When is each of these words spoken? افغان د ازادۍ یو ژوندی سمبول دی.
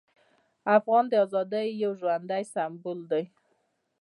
افغان 0.77 1.03
د 1.09 1.13
ازادۍ 1.25 1.67
یو 1.83 1.91
ژوندی 1.99 2.43
سمبول 2.53 2.99
دی. 3.11 3.23